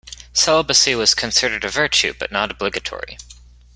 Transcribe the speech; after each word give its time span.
Celibacy 0.33 0.95
was 0.95 1.13
considered 1.13 1.63
a 1.63 1.69
virtue, 1.69 2.15
but 2.17 2.31
not 2.31 2.49
obligatory. 2.49 3.19